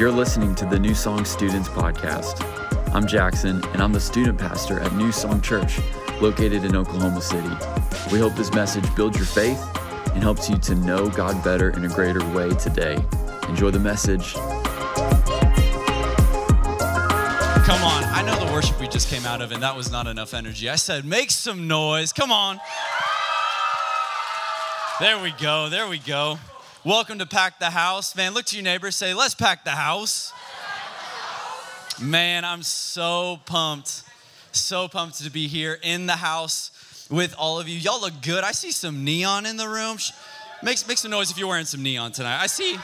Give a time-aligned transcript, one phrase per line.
[0.00, 2.42] You're listening to the New Song Students Podcast.
[2.94, 5.78] I'm Jackson, and I'm the student pastor at New Song Church,
[6.22, 7.50] located in Oklahoma City.
[8.10, 9.62] We hope this message builds your faith
[10.14, 12.96] and helps you to know God better in a greater way today.
[13.46, 14.32] Enjoy the message.
[14.32, 14.48] Come
[17.82, 20.32] on, I know the worship we just came out of, and that was not enough
[20.32, 20.70] energy.
[20.70, 22.14] I said, make some noise.
[22.14, 22.58] Come on.
[24.98, 25.68] There we go.
[25.68, 26.38] There we go.
[26.82, 28.16] Welcome to Pack the House.
[28.16, 30.32] Man, look to your neighbor, say, let's pack the house.
[32.00, 34.02] Man, I'm so pumped.
[34.52, 37.76] So pumped to be here in the house with all of you.
[37.78, 38.44] Y'all look good.
[38.44, 39.98] I see some neon in the room.
[40.62, 42.40] Make, make some noise if you're wearing some neon tonight.
[42.40, 42.78] I see.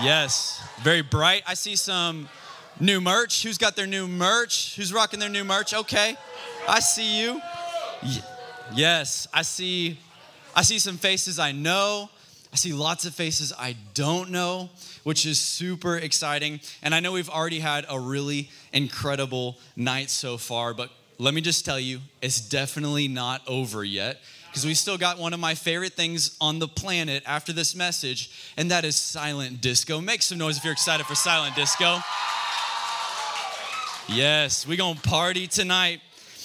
[0.00, 1.42] Yes, very bright.
[1.48, 2.28] I see some
[2.78, 3.42] new merch.
[3.42, 4.76] Who's got their new merch?
[4.76, 5.74] Who's rocking their new merch?
[5.74, 6.16] Okay.
[6.68, 7.42] I see you.
[8.72, 9.98] Yes, I see
[10.54, 12.08] I see some faces I know.
[12.52, 14.70] I see lots of faces I don't know,
[15.02, 16.60] which is super exciting.
[16.82, 21.40] And I know we've already had a really incredible night so far, but let me
[21.40, 24.20] just tell you, it's definitely not over yet
[24.54, 28.52] because we still got one of my favorite things on the planet after this message,
[28.56, 30.00] and that is silent disco.
[30.00, 31.98] Make some noise if you're excited for silent disco.
[34.06, 36.00] Yes, we're gonna party tonight.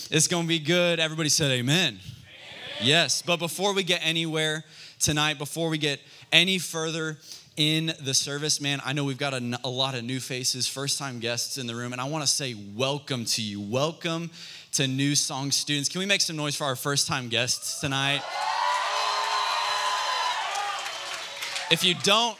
[0.09, 0.99] It's gonna be good.
[0.99, 1.99] Everybody said amen.
[2.81, 4.63] Yes, but before we get anywhere
[4.99, 5.99] tonight, before we get
[6.31, 7.17] any further
[7.57, 10.97] in the service, man, I know we've got a, a lot of new faces, first
[10.97, 13.59] time guests in the room, and I want to say welcome to you.
[13.59, 14.31] Welcome
[14.73, 15.89] to New Song students.
[15.89, 18.21] Can we make some noise for our first time guests tonight?
[21.71, 22.37] If you don't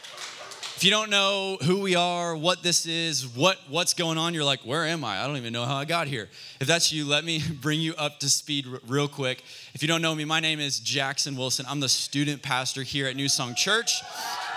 [0.80, 4.44] if you don't know who we are, what this is, what, what's going on, you're
[4.44, 5.22] like, where am I?
[5.22, 6.30] I don't even know how I got here.
[6.58, 9.44] If that's you, let me bring you up to speed r- real quick.
[9.74, 11.66] If you don't know me, my name is Jackson Wilson.
[11.68, 13.92] I'm the student pastor here at New Song Church.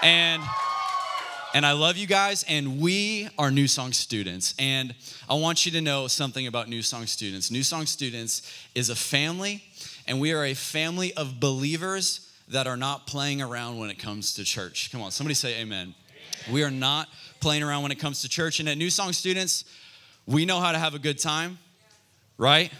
[0.02, 0.42] And
[1.54, 4.56] and I love you guys, and we are New Song students.
[4.58, 4.96] And
[5.30, 7.52] I want you to know something about New Song students.
[7.52, 9.62] New Song students is a family,
[10.08, 14.34] and we are a family of believers that are not playing around when it comes
[14.36, 14.90] to church.
[14.90, 15.94] Come on, somebody say amen.
[16.52, 17.08] We are not
[17.40, 18.60] playing around when it comes to church.
[18.60, 19.66] And at New Song Students,
[20.26, 21.58] we know how to have a good time,
[22.38, 22.72] right?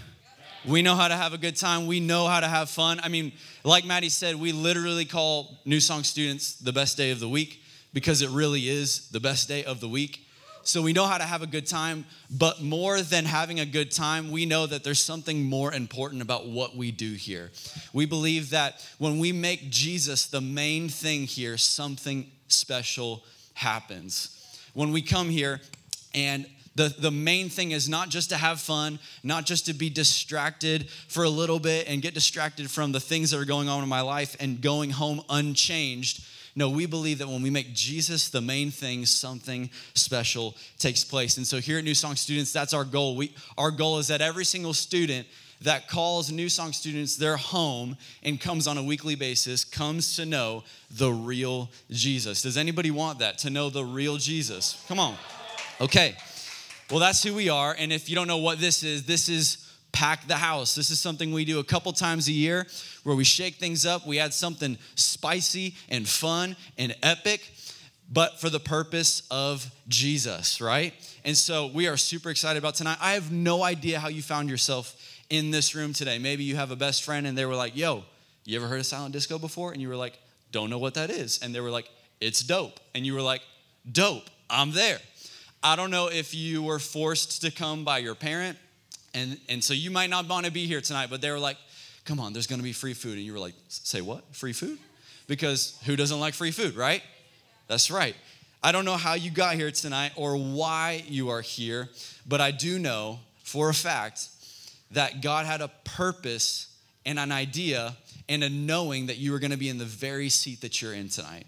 [0.66, 1.88] We know how to have a good time.
[1.88, 3.00] We know how to have fun.
[3.04, 7.20] I mean, like Maddie said, we literally call New Song Students the best day of
[7.20, 7.62] the week
[7.94, 10.26] because it really is the best day of the week.
[10.66, 13.92] So we know how to have a good time, but more than having a good
[13.92, 17.52] time, we know that there's something more important about what we do here.
[17.92, 24.40] We believe that when we make Jesus the main thing here, something special happens.
[24.74, 25.62] When we come here
[26.14, 29.90] and the, the main thing is not just to have fun, not just to be
[29.90, 33.84] distracted for a little bit and get distracted from the things that are going on
[33.84, 36.26] in my life and going home unchanged.
[36.56, 41.38] No, we believe that when we make Jesus the main thing, something special takes place.
[41.38, 43.16] And so here at New Song Students, that's our goal.
[43.16, 45.28] We, our goal is that every single student
[45.64, 50.26] that calls New Song students their home and comes on a weekly basis comes to
[50.26, 52.42] know the real Jesus.
[52.42, 53.38] Does anybody want that?
[53.40, 54.84] To know the real Jesus?
[54.88, 55.16] Come on.
[55.82, 56.16] Okay.
[56.92, 57.76] Well, that's who we are.
[57.78, 60.76] And if you don't know what this is, this is Pack the House.
[60.76, 62.68] This is something we do a couple times a year
[63.04, 64.06] where we shake things up.
[64.06, 67.42] We add something spicy and fun and epic
[68.12, 70.94] but for the purpose of Jesus, right?
[71.26, 72.98] And so we are super excited about tonight.
[73.02, 74.96] I have no idea how you found yourself
[75.34, 76.20] in this room today.
[76.20, 78.04] Maybe you have a best friend and they were like, yo,
[78.46, 79.72] you ever heard of silent disco before?
[79.72, 80.20] And you were like,
[80.52, 81.40] don't know what that is.
[81.42, 81.90] And they were like,
[82.22, 82.80] it's dope.
[82.94, 83.42] And you were like,
[83.92, 85.00] dope, I'm there.
[85.64, 88.60] I don't know if you were forced to come by your parent,
[89.16, 91.58] and, and so you might not want to be here tonight, but they were like,
[92.06, 93.14] come on, there's gonna be free food.
[93.14, 94.24] And you were like, say what?
[94.36, 94.78] Free food?
[95.26, 97.02] Because who doesn't like free food, right?
[97.68, 98.16] That's right.
[98.62, 101.90] I don't know how you got here tonight or why you are here,
[102.28, 104.28] but I do know for a fact
[104.94, 106.68] that God had a purpose
[107.06, 107.96] and an idea
[108.30, 110.94] and a knowing that you were going to be in the very seat that you're
[110.94, 111.46] in tonight.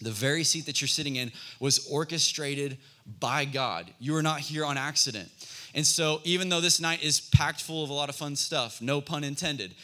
[0.00, 2.78] The very seat that you're sitting in was orchestrated
[3.20, 3.92] by God.
[3.98, 5.30] You are not here on accident.
[5.74, 8.82] And so, even though this night is packed full of a lot of fun stuff,
[8.82, 9.74] no pun intended,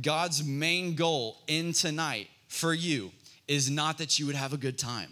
[0.00, 3.12] God's main goal in tonight for you
[3.48, 5.08] is not that you would have a good time.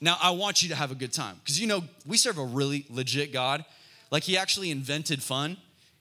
[0.00, 2.44] Now, I want you to have a good time because you know, we serve a
[2.44, 3.64] really legit God.
[4.10, 5.56] Like, He actually invented fun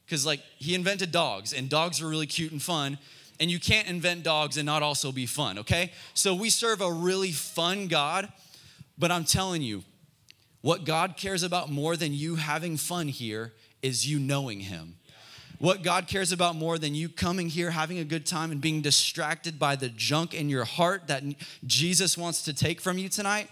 [0.07, 2.97] because like he invented dogs and dogs are really cute and fun
[3.39, 6.91] and you can't invent dogs and not also be fun okay so we serve a
[6.91, 8.31] really fun god
[8.97, 9.83] but i'm telling you
[10.61, 14.95] what god cares about more than you having fun here is you knowing him
[15.59, 18.81] what God cares about more than you coming here, having a good time, and being
[18.81, 21.23] distracted by the junk in your heart that
[21.65, 23.49] Jesus wants to take from you tonight,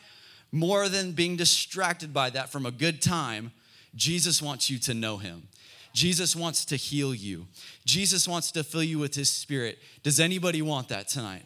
[0.52, 3.52] more than being distracted by that from a good time,
[3.96, 5.48] Jesus wants you to know him.
[5.96, 7.48] Jesus wants to heal you.
[7.86, 9.80] Jesus wants to fill you with his spirit.
[10.04, 11.44] Does anybody want that tonight?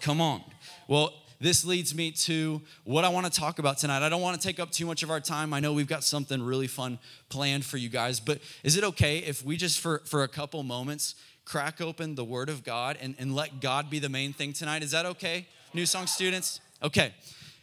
[0.00, 0.42] Come on.
[0.88, 4.02] Well, this leads me to what I want to talk about tonight.
[4.02, 5.52] I don't want to take up too much of our time.
[5.52, 6.98] I know we've got something really fun
[7.28, 10.62] planned for you guys, but is it okay if we just, for, for a couple
[10.62, 11.14] moments,
[11.44, 14.82] crack open the Word of God and, and let God be the main thing tonight?
[14.82, 16.60] Is that okay, New Song students?
[16.82, 17.12] Okay,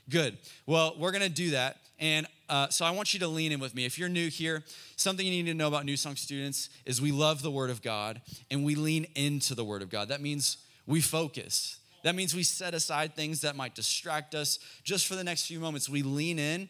[0.08, 0.38] good.
[0.68, 1.78] Well, we're going to do that.
[2.00, 3.86] And uh, so I want you to lean in with me.
[3.86, 4.66] If you're new here,
[4.98, 7.82] something you need to know about New Song students is we love the Word of
[7.82, 8.22] God
[8.52, 10.10] and we lean into the Word of God.
[10.10, 11.80] That means we focus.
[12.04, 14.60] That means we set aside things that might distract us.
[14.84, 16.68] Just for the next few moments, we lean in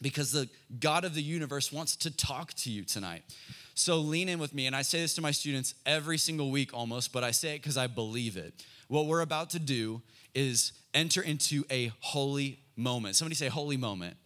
[0.00, 0.48] because the
[0.80, 3.22] God of the universe wants to talk to you tonight.
[3.74, 4.66] So lean in with me.
[4.66, 7.62] And I say this to my students every single week almost, but I say it
[7.62, 8.64] because I believe it.
[8.88, 10.00] What we're about to do
[10.34, 13.16] is enter into a holy moment.
[13.16, 14.16] Somebody say, holy moment.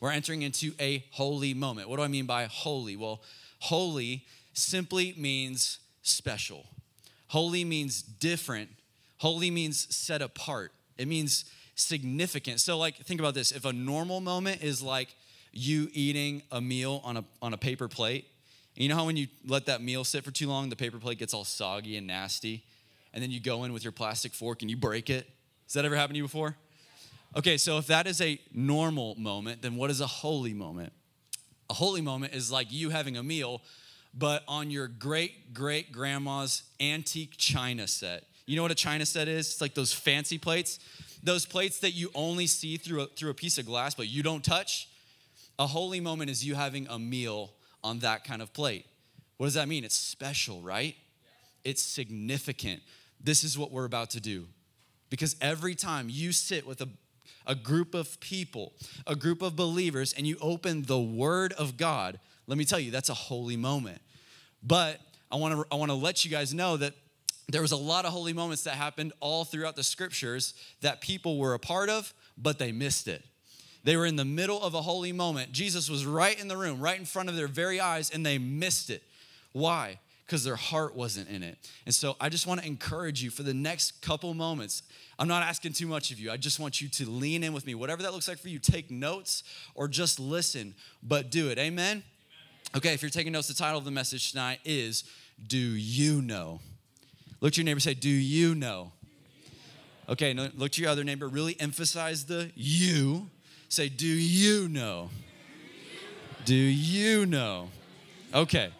[0.00, 1.88] We're entering into a holy moment.
[1.88, 2.96] What do I mean by holy?
[2.96, 3.20] Well,
[3.58, 4.24] holy
[4.54, 6.66] simply means special.
[7.28, 8.70] Holy means different
[9.20, 11.44] Holy means set apart, it means
[11.74, 12.58] significant.
[12.58, 15.14] So, like, think about this if a normal moment is like
[15.52, 18.26] you eating a meal on a, on a paper plate,
[18.76, 21.18] you know how when you let that meal sit for too long, the paper plate
[21.18, 22.64] gets all soggy and nasty,
[23.12, 25.28] and then you go in with your plastic fork and you break it?
[25.66, 26.56] Has that ever happened to you before?
[27.36, 30.92] Okay, so if that is a normal moment, then what is a holy moment?
[31.68, 33.62] A holy moment is like you having a meal,
[34.12, 38.24] but on your great great grandma's antique china set.
[38.46, 39.46] You know what a china set is?
[39.46, 40.80] It's like those fancy plates.
[41.22, 44.24] Those plates that you only see through a, through a piece of glass, but you
[44.24, 44.88] don't touch.
[45.58, 47.52] A holy moment is you having a meal
[47.84, 48.86] on that kind of plate.
[49.36, 49.84] What does that mean?
[49.84, 50.96] It's special, right?
[51.62, 52.82] It's significant.
[53.22, 54.46] This is what we're about to do.
[55.10, 56.88] Because every time you sit with a,
[57.50, 58.72] a group of people,
[59.08, 62.92] a group of believers, and you open the Word of God, let me tell you,
[62.92, 64.00] that's a holy moment.
[64.62, 65.00] But
[65.32, 66.94] I wanna, I wanna let you guys know that
[67.48, 71.38] there was a lot of holy moments that happened all throughout the scriptures that people
[71.38, 73.24] were a part of, but they missed it.
[73.82, 75.50] They were in the middle of a holy moment.
[75.50, 78.38] Jesus was right in the room, right in front of their very eyes, and they
[78.38, 79.02] missed it.
[79.50, 79.98] Why?
[80.30, 81.58] Because their heart wasn't in it.
[81.86, 84.84] And so I just want to encourage you for the next couple moments.
[85.18, 86.30] I'm not asking too much of you.
[86.30, 87.74] I just want you to lean in with me.
[87.74, 89.42] Whatever that looks like for you, take notes
[89.74, 91.58] or just listen, but do it.
[91.58, 92.04] Amen?
[92.76, 95.02] Okay, if you're taking notes, the title of the message tonight is
[95.44, 96.60] Do You Know?
[97.40, 98.92] Look to your neighbor say, Do you know?
[100.08, 103.30] Okay, look to your other neighbor, really emphasize the you.
[103.68, 105.10] Say, Do you know?
[106.44, 107.70] Do you know?
[108.32, 108.70] Okay,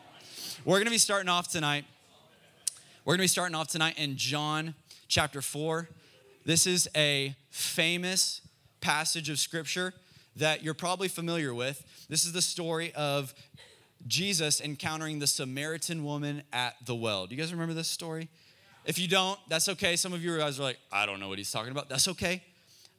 [0.64, 1.84] we're gonna be starting off tonight.
[3.04, 4.74] We're gonna be starting off tonight in John
[5.08, 5.88] chapter 4.
[6.44, 8.42] This is a famous
[8.80, 9.94] passage of scripture
[10.36, 11.82] that you're probably familiar with.
[12.08, 13.34] This is the story of
[14.06, 17.26] Jesus encountering the Samaritan woman at the well.
[17.26, 18.28] Do you guys remember this story?
[18.84, 19.96] If you don't, that's okay.
[19.96, 21.88] Some of you guys are like, I don't know what he's talking about.
[21.88, 22.42] That's okay.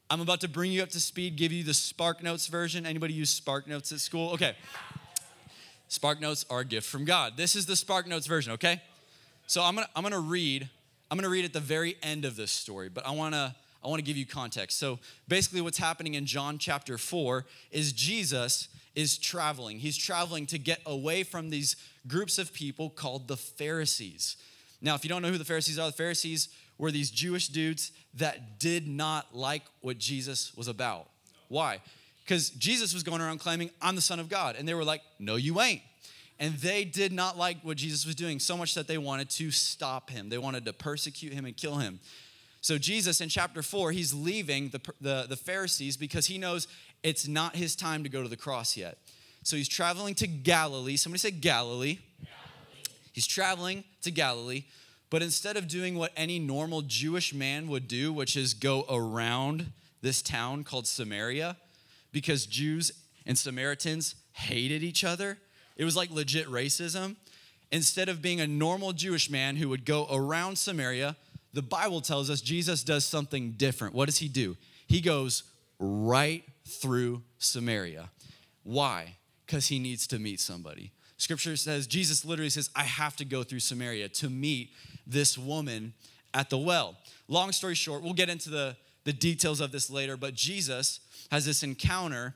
[0.09, 2.85] I'm about to bring you up to speed, give you the Spark Notes version.
[2.85, 4.31] Anybody use Spark Notes at school?
[4.31, 4.55] Okay.
[5.91, 7.33] Spark Notes are a gift from God.
[7.35, 8.81] This is the Spark Notes version, okay?
[9.45, 10.69] So I'm gonna I'm gonna read,
[11.11, 14.01] I'm gonna read at the very end of this story, but I wanna I wanna
[14.01, 14.79] give you context.
[14.79, 19.79] So basically, what's happening in John chapter 4 is Jesus is traveling.
[19.79, 21.75] He's traveling to get away from these
[22.07, 24.37] groups of people called the Pharisees.
[24.79, 27.91] Now, if you don't know who the Pharisees are, the Pharisees were these Jewish dudes
[28.13, 31.09] that did not like what Jesus was about.
[31.49, 31.81] Why?
[32.23, 34.55] Because Jesus was going around claiming, I'm the Son of God.
[34.57, 35.81] And they were like, No, you ain't.
[36.39, 39.51] And they did not like what Jesus was doing so much that they wanted to
[39.51, 40.29] stop him.
[40.29, 41.99] They wanted to persecute him and kill him.
[42.61, 46.67] So, Jesus in chapter four, he's leaving the, the, the Pharisees because he knows
[47.03, 48.97] it's not his time to go to the cross yet.
[49.43, 50.95] So, he's traveling to Galilee.
[50.95, 51.99] Somebody say Galilee.
[53.13, 54.63] He's traveling to Galilee,
[55.09, 59.73] but instead of doing what any normal Jewish man would do, which is go around
[60.01, 61.57] this town called Samaria,
[62.11, 62.91] because Jews
[63.25, 65.37] and Samaritans hated each other,
[65.77, 67.15] it was like legit racism.
[67.71, 71.15] Instead of being a normal Jewish man who would go around Samaria,
[71.53, 73.93] the Bible tells us Jesus does something different.
[73.93, 74.57] What does he do?
[74.87, 75.43] He goes
[75.79, 78.09] right through Samaria.
[78.63, 79.15] Why?
[79.45, 80.91] Because he needs to meet somebody.
[81.17, 84.71] Scripture says, Jesus literally says, I have to go through Samaria to meet
[85.05, 85.93] this woman
[86.33, 86.97] at the well.
[87.27, 90.99] Long story short, we'll get into the, the details of this later, but Jesus
[91.31, 92.35] has this encounter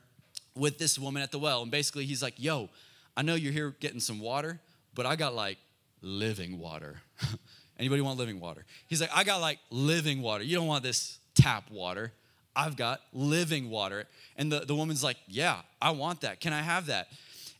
[0.56, 1.62] with this woman at the well.
[1.62, 2.70] And basically, he's like, Yo,
[3.16, 4.58] I know you're here getting some water,
[4.94, 5.58] but I got like
[6.02, 6.96] living water.
[7.78, 8.64] Anybody want living water?
[8.86, 10.42] He's like, I got like living water.
[10.42, 12.12] You don't want this tap water.
[12.54, 14.06] I've got living water.
[14.36, 16.40] And the, the woman's like, Yeah, I want that.
[16.40, 17.08] Can I have that?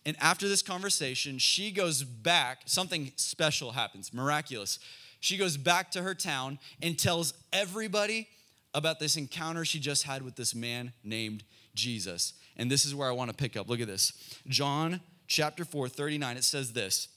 [0.07, 4.78] And after this conversation, she goes back, something special happens, miraculous.
[5.19, 8.28] She goes back to her town and tells everybody
[8.76, 11.42] about this encounter she just had with this man named
[11.75, 12.35] Jesus.
[12.59, 13.68] And this is where I want to pick up.
[13.68, 14.12] Look at this.
[14.47, 17.09] John chapter 4, 39, it says this.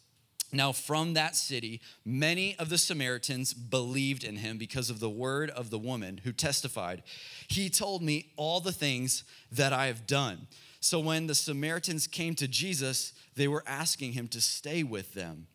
[0.53, 5.49] Now, from that city, many of the Samaritans believed in him because of the word
[5.51, 7.03] of the woman who testified,
[7.47, 10.47] He told me all the things that I have done.
[10.79, 15.47] So, when the Samaritans came to Jesus, they were asking him to stay with them.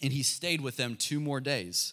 [0.00, 1.92] And he stayed with them two more days.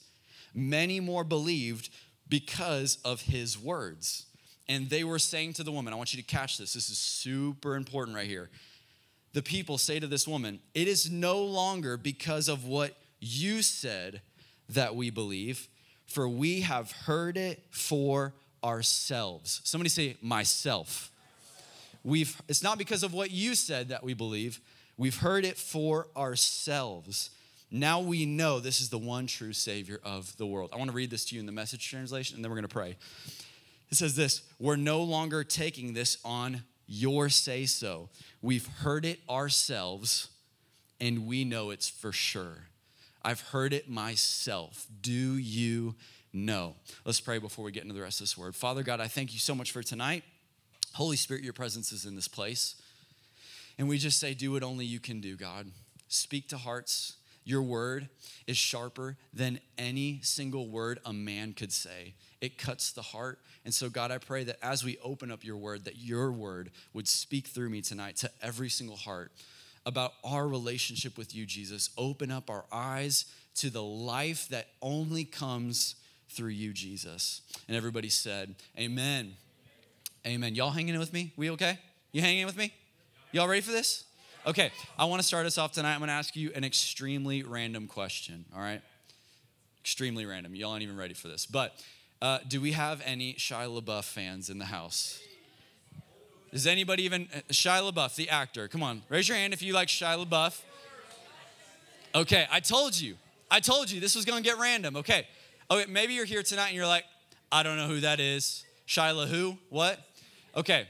[0.54, 1.90] Many more believed
[2.30, 4.26] because of his words.
[4.68, 6.74] And they were saying to the woman, I want you to catch this.
[6.74, 8.50] This is super important right here
[9.38, 14.22] the people say to this woman, It is no longer because of what you said
[14.70, 15.68] that we believe,
[16.08, 19.62] for we have heard it for ourselves.
[19.64, 21.12] Somebody say, Myself.
[22.04, 24.60] We've, it's not because of what you said that we believe,
[24.98, 27.30] we've heard it for ourselves.
[27.70, 30.70] Now we know this is the one true Savior of the world.
[30.74, 32.68] I want to read this to you in the message translation, and then we're going
[32.68, 32.96] to pray.
[33.90, 38.10] It says this We're no longer taking this on your say so.
[38.42, 40.30] We've heard it ourselves
[41.00, 42.68] and we know it's for sure.
[43.24, 44.88] I've heard it myself.
[45.02, 45.96] Do you
[46.34, 46.76] know?
[47.06, 48.56] Let's pray before we get into the rest of this word.
[48.56, 50.24] Father God, I thank you so much for tonight.
[50.94, 52.82] Holy Spirit, your presence is in this place.
[53.78, 55.68] And we just say, do what only you can do, God.
[56.08, 57.18] Speak to hearts.
[57.48, 58.10] Your word
[58.46, 62.14] is sharper than any single word a man could say.
[62.42, 65.58] It cuts the heart and so, God, I pray that as we open up your
[65.58, 69.34] word, that your word would speak through me tonight to every single heart
[69.86, 71.90] about our relationship with you, Jesus.
[71.98, 73.26] Open up our eyes
[73.56, 75.96] to the life that only comes
[76.30, 77.42] through you, Jesus.
[77.68, 79.34] And everybody said, Amen.
[80.26, 80.56] Amen.
[80.56, 81.34] Y'all hanging in with me?
[81.36, 81.78] We okay?
[82.14, 82.74] You hanging in with me?
[83.34, 84.06] Y'all ready for this?
[84.48, 85.92] Okay, I want to start us off tonight.
[85.92, 88.82] I'm going to ask you an extremely random question, all right?
[89.82, 90.56] Extremely random.
[90.56, 91.46] Y'all aren't even ready for this.
[91.46, 91.74] But
[92.22, 95.22] uh, do we have any Shia LaBeouf fans in the house?
[96.54, 99.74] Does anybody even, uh, Shia LaBeouf, the actor, come on, raise your hand if you
[99.74, 100.62] like Shia LaBeouf.
[102.16, 103.18] Okay, I told you,
[103.52, 104.96] I told you this was gonna get random.
[104.96, 105.28] Okay,
[105.70, 107.04] okay, maybe you're here tonight and you're like,
[107.52, 108.64] I don't know who that is.
[108.88, 109.58] Shia who?
[109.70, 110.00] What?
[110.56, 110.88] Okay,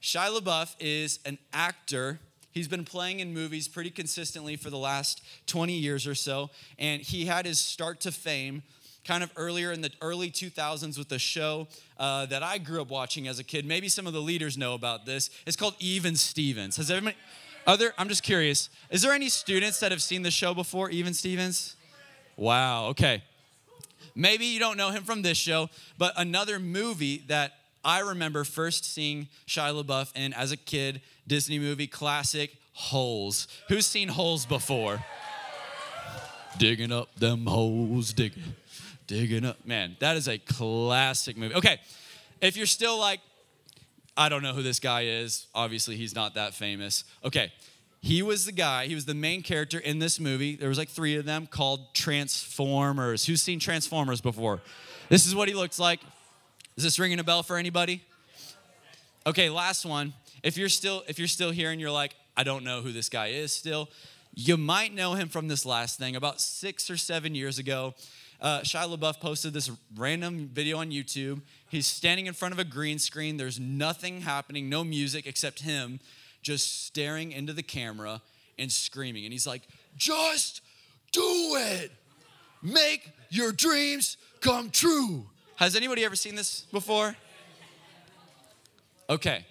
[0.00, 2.18] Shia LaBeouf is an actor.
[2.54, 7.02] He's been playing in movies pretty consistently for the last 20 years or so, and
[7.02, 8.62] he had his start to fame
[9.04, 11.66] kind of earlier in the early 2000s with a show
[11.98, 13.66] uh, that I grew up watching as a kid.
[13.66, 15.30] Maybe some of the leaders know about this.
[15.46, 16.76] It's called Even Stevens.
[16.76, 17.16] Has everybody,
[17.66, 21.12] other, I'm just curious, is there any students that have seen the show before, Even
[21.12, 21.74] Stevens?
[22.36, 23.24] Wow, okay.
[24.14, 27.52] Maybe you don't know him from this show, but another movie that
[27.84, 33.46] I remember first seeing Shia LaBeouf in as a kid, Disney movie classic, Holes.
[33.68, 35.04] Who's seen Holes before?
[36.58, 38.54] digging up them holes, digging
[39.06, 39.64] digging up.
[39.66, 41.54] Man, that is a classic movie.
[41.54, 41.78] Okay,
[42.40, 43.20] if you're still like,
[44.16, 47.04] I don't know who this guy is, obviously he's not that famous.
[47.24, 47.52] Okay,
[48.00, 50.56] he was the guy, he was the main character in this movie.
[50.56, 53.26] There was like three of them called Transformers.
[53.26, 54.62] Who's seen Transformers before?
[55.08, 56.00] This is what he looks like.
[56.76, 58.02] Is this ringing a bell for anybody?
[59.26, 60.12] Okay, last one.
[60.42, 63.08] If you're still if you're still here and you're like, I don't know who this
[63.08, 63.88] guy is still,
[64.34, 66.16] you might know him from this last thing.
[66.16, 67.94] About six or seven years ago,
[68.40, 71.42] uh, Shia LaBeouf posted this random video on YouTube.
[71.70, 73.36] He's standing in front of a green screen.
[73.36, 76.00] There's nothing happening, no music except him
[76.42, 78.20] just staring into the camera
[78.58, 79.24] and screaming.
[79.24, 79.62] And he's like,
[79.96, 80.60] just
[81.12, 81.92] do it.
[82.62, 85.26] Make your dreams come true.
[85.56, 87.14] Has anybody ever seen this before?
[89.08, 89.46] Okay,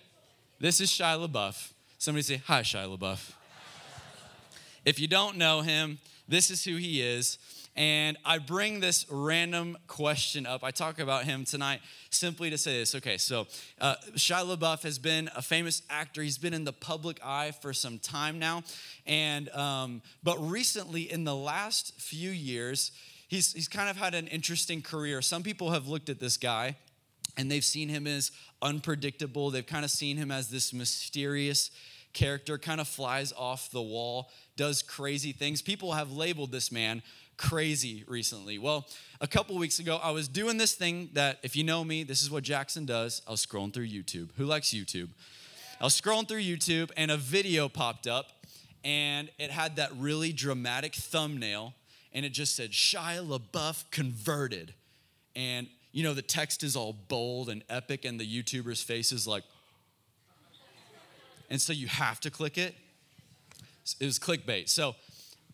[0.59, 1.71] this is Shia LaBeouf.
[1.97, 3.31] Somebody say, Hi, Shia LaBeouf.
[4.83, 7.37] If you don't know him, this is who he is.
[7.77, 10.61] And I bring this random question up.
[10.61, 11.79] I talk about him tonight
[12.09, 12.95] simply to say this.
[12.95, 13.47] Okay, so
[13.79, 16.21] uh, Shia LaBeouf has been a famous actor.
[16.21, 18.63] He's been in the public eye for some time now.
[19.07, 22.91] And, um, but recently, in the last few years,
[23.33, 25.21] he's, he's kind of had an interesting career.
[25.21, 26.75] Some people have looked at this guy
[27.35, 29.49] and they've seen him as unpredictable.
[29.49, 31.71] They've kind of seen him as this mysterious
[32.13, 35.63] character, kind of flies off the wall, does crazy things.
[35.63, 37.01] People have labeled this man
[37.37, 38.59] crazy recently.
[38.59, 38.87] Well,
[39.19, 42.21] a couple weeks ago, I was doing this thing that, if you know me, this
[42.21, 43.23] is what Jackson does.
[43.27, 44.29] I was scrolling through YouTube.
[44.37, 45.09] Who likes YouTube?
[45.81, 48.27] I was scrolling through YouTube and a video popped up
[48.83, 51.73] and it had that really dramatic thumbnail
[52.13, 54.73] and it just said Shia LaBeouf converted.
[55.35, 59.27] And you know, the text is all bold and epic, and the YouTuber's face is
[59.27, 59.43] like,
[61.49, 62.75] and so you have to click it.
[63.99, 64.69] It was clickbait.
[64.69, 64.95] So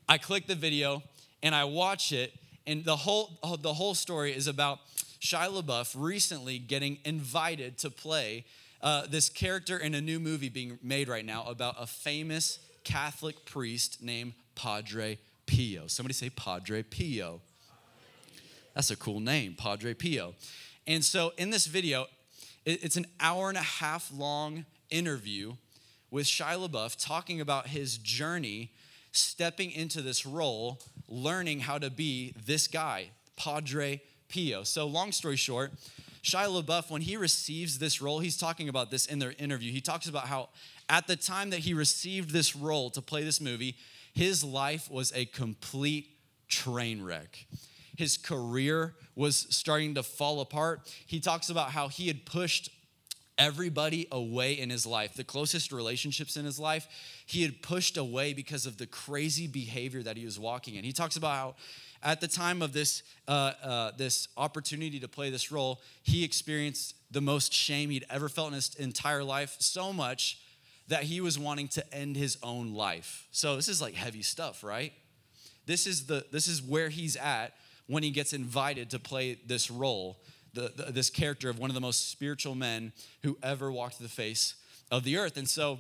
[0.08, 1.04] I click the video
[1.44, 2.34] and I watch it,
[2.68, 4.80] and the whole the whole story is about
[5.20, 8.46] Shia LaBeouf recently getting invited to play
[8.82, 13.46] uh, this character in a new movie being made right now about a famous Catholic
[13.46, 15.18] priest named Padre
[15.50, 15.88] Pio.
[15.88, 17.42] Somebody say Padre Pio.
[18.76, 20.36] That's a cool name, Padre Pio.
[20.86, 22.06] And so in this video,
[22.68, 25.54] it's an hour and a half long interview
[26.12, 28.72] with Shia LaBeouf talking about his journey
[29.12, 34.62] stepping into this role, learning how to be this guy, Padre Pio.
[34.62, 35.72] So, long story short,
[36.22, 39.72] Shia LaBeouf, when he receives this role, he's talking about this in their interview.
[39.72, 40.50] He talks about how
[40.88, 43.76] at the time that he received this role to play this movie,
[44.20, 46.10] his life was a complete
[46.50, 47.46] train wreck.
[47.96, 50.94] His career was starting to fall apart.
[51.06, 52.70] He talks about how he had pushed
[53.38, 56.86] everybody away in his life, the closest relationships in his life,
[57.26, 60.84] he had pushed away because of the crazy behavior that he was walking in.
[60.84, 61.56] He talks about how
[62.04, 66.94] at the time of this, uh, uh, this opportunity to play this role, he experienced
[67.10, 70.40] the most shame he'd ever felt in his entire life, so much
[70.90, 73.28] that he was wanting to end his own life.
[73.32, 74.94] So this is like heavy stuff, right?
[75.66, 77.54] This is the this is where he's at
[77.88, 80.20] when he gets invited to play this role
[80.54, 82.92] the, the, this character of one of the most spiritual men
[83.24, 84.56] who ever walked the face
[84.92, 85.38] of the earth.
[85.38, 85.80] And so,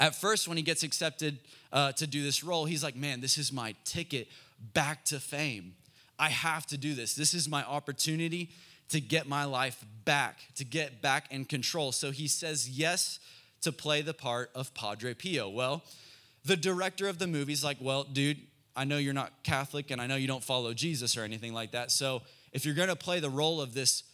[0.00, 1.38] at first, when he gets accepted
[1.72, 4.28] uh, to do this role, he's like, man, this is my ticket
[4.72, 5.74] back to fame.
[6.18, 7.14] I have to do this.
[7.14, 8.50] This is my opportunity
[8.90, 11.92] to get my life back, to get back in control.
[11.92, 13.18] So he says yes
[13.62, 15.48] to play the part of Padre Pio.
[15.48, 15.84] Well,
[16.44, 18.38] the director of the movie's like, well, dude,
[18.76, 21.72] I know you're not Catholic and I know you don't follow Jesus or anything like
[21.72, 21.90] that.
[21.90, 22.22] So
[22.52, 24.04] if you're going to play the role of this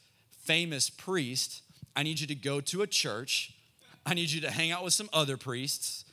[0.42, 1.62] famous priest,
[1.94, 3.52] I need you to go to a church.
[4.06, 6.04] I need you to hang out with some other priests.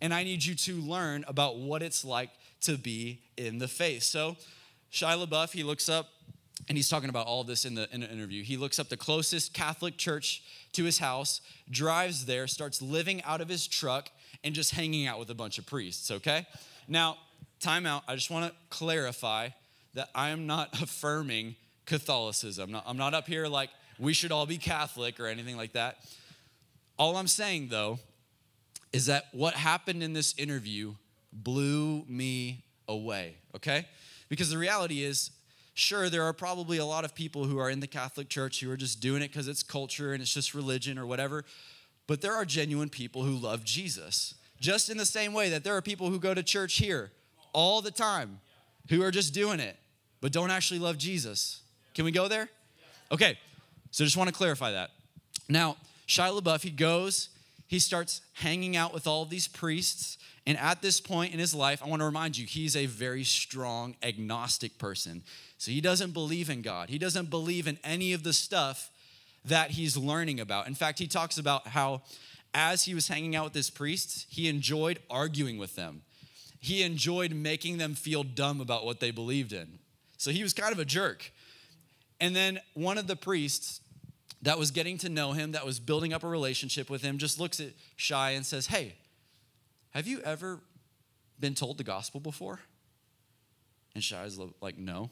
[0.00, 2.30] And I need you to learn about what it's like
[2.62, 4.02] to be in the faith.
[4.02, 4.36] So,
[4.92, 6.08] Shia LaBeouf, he looks up,
[6.68, 8.42] and he's talking about all this in the, in the interview.
[8.42, 10.42] He looks up the closest Catholic church
[10.72, 14.10] to his house, drives there, starts living out of his truck,
[14.44, 16.46] and just hanging out with a bunch of priests, okay?
[16.88, 17.18] Now,
[17.60, 18.02] time out.
[18.08, 19.50] I just want to clarify
[19.94, 22.64] that I am not affirming Catholicism.
[22.64, 25.72] I'm not, I'm not up here like we should all be Catholic or anything like
[25.72, 25.98] that.
[26.98, 27.98] All I'm saying, though,
[28.92, 30.94] is that what happened in this interview
[31.32, 33.86] blew me away, okay?
[34.28, 35.30] Because the reality is,
[35.80, 38.70] sure, there are probably a lot of people who are in the Catholic Church who
[38.70, 41.44] are just doing it because it's culture and it's just religion or whatever,
[42.06, 44.34] but there are genuine people who love Jesus.
[44.60, 47.10] Just in the same way that there are people who go to church here
[47.52, 48.40] all the time
[48.88, 49.76] who are just doing it,
[50.20, 51.62] but don't actually love Jesus.
[51.94, 52.48] Can we go there?
[53.10, 53.38] Okay,
[53.90, 54.90] so just want to clarify that.
[55.48, 57.30] Now, Shia LaBeouf, he goes,
[57.66, 60.18] he starts hanging out with all these priests.
[60.50, 63.22] And at this point in his life, I want to remind you, he's a very
[63.22, 65.22] strong agnostic person.
[65.58, 68.90] So he doesn't believe in God, he doesn't believe in any of the stuff
[69.44, 70.66] that he's learning about.
[70.66, 72.02] In fact, he talks about how
[72.52, 76.02] as he was hanging out with his priests, he enjoyed arguing with them
[76.60, 79.78] he enjoyed making them feel dumb about what they believed in.
[80.18, 81.32] So he was kind of a jerk.
[82.20, 83.80] And then one of the priests
[84.42, 87.40] that was getting to know him, that was building up a relationship with him, just
[87.40, 88.94] looks at Shia and says, Hey,
[89.90, 90.60] have you ever
[91.38, 92.60] been told the gospel before?
[93.94, 95.10] And Shia's like, No.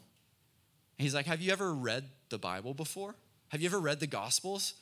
[0.99, 3.15] And he's like, Have you ever read the Bible before?
[3.49, 4.75] Have you ever read the Gospels?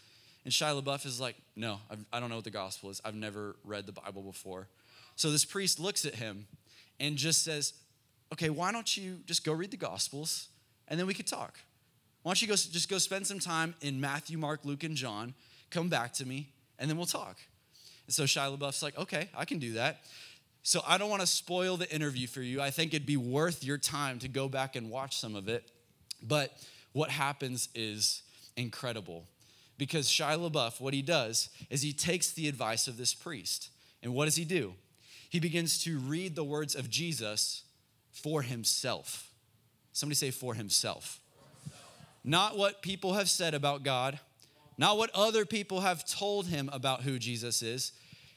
[0.45, 3.01] And Shia LaBeouf is like, No, I've, I do not know what the gospel is.
[3.05, 4.69] I've never read the Bible before.
[5.15, 6.47] So this priest looks at him
[7.01, 7.75] and just says,
[8.33, 10.49] Okay, why don't you just go read the Gospels
[10.89, 11.59] and then we could talk?
[12.23, 15.33] Why don't you go, just go spend some time in Matthew, Mark, Luke, and John,
[15.71, 17.39] come back to me, and then we'll talk.
[18.07, 20.01] And so Shia LaBeouf's like, Okay, I can do that.
[20.63, 22.61] So I don't want to spoil the interview for you.
[22.61, 25.71] I think it'd be worth your time to go back and watch some of it.
[26.21, 26.57] But
[26.93, 28.23] what happens is
[28.57, 29.27] incredible
[29.79, 33.69] because Shia LaBeouf, what he does is he takes the advice of this priest.
[34.03, 34.75] And what does he do?
[35.29, 37.63] he begins to read the words of Jesus
[38.11, 39.31] for himself.
[39.93, 41.21] Somebody say, for himself.
[42.25, 44.19] Not what people have said about God,
[44.79, 47.93] not what other people have told him about who Jesus is.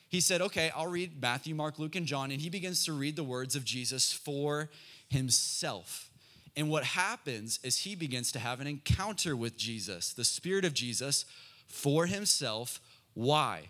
[0.09, 2.31] He said, Okay, I'll read Matthew, Mark, Luke, and John.
[2.31, 4.69] And he begins to read the words of Jesus for
[5.09, 6.09] himself.
[6.55, 10.73] And what happens is he begins to have an encounter with Jesus, the Spirit of
[10.73, 11.25] Jesus,
[11.67, 12.79] for himself.
[13.13, 13.69] Why?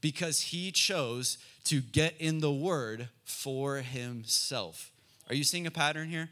[0.00, 4.90] Because he chose to get in the word for himself.
[5.28, 6.30] Are you seeing a pattern here?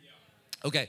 [0.64, 0.88] Okay.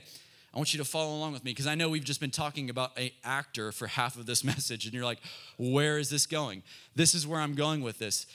[0.54, 2.70] I want you to follow along with me because I know we've just been talking
[2.70, 5.20] about an actor for half of this message, and you're like,
[5.56, 6.62] where is this going?
[6.94, 8.26] This is where I'm going with this.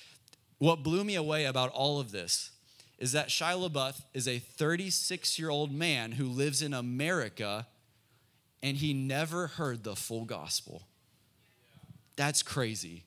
[0.57, 2.51] What blew me away about all of this
[2.97, 7.65] is that Shia LaBeouf is a 36 year old man who lives in America
[8.61, 10.83] and he never heard the full gospel.
[12.17, 13.05] That's crazy.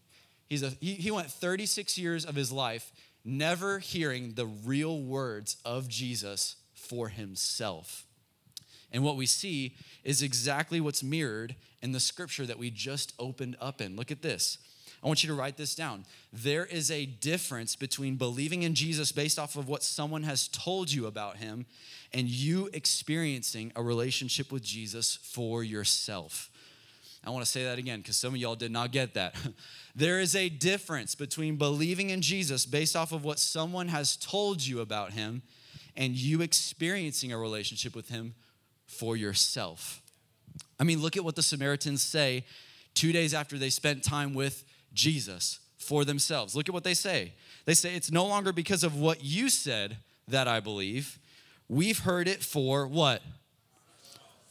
[0.48, 2.90] He's a, he, he went 36 years of his life
[3.24, 8.06] never hearing the real words of Jesus for himself.
[8.92, 9.74] And what we see
[10.04, 13.96] is exactly what's mirrored in the scripture that we just opened up in.
[13.96, 14.58] Look at this.
[15.02, 16.04] I want you to write this down.
[16.32, 20.92] There is a difference between believing in Jesus based off of what someone has told
[20.92, 21.66] you about him
[22.12, 26.50] and you experiencing a relationship with Jesus for yourself.
[27.24, 29.34] I want to say that again because some of y'all did not get that.
[29.96, 34.64] there is a difference between believing in Jesus based off of what someone has told
[34.64, 35.42] you about him
[35.96, 38.34] and you experiencing a relationship with him
[38.92, 40.02] for yourself.
[40.78, 42.44] I mean, look at what the Samaritans say
[42.94, 46.54] two days after they spent time with Jesus for themselves.
[46.54, 47.32] Look at what they say.
[47.64, 49.96] They say, It's no longer because of what you said
[50.28, 51.18] that I believe.
[51.68, 53.22] We've heard it for what?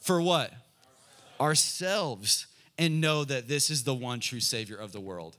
[0.00, 0.52] For what?
[1.40, 2.46] Ourselves.
[2.78, 5.36] And know that this is the one true Savior of the world.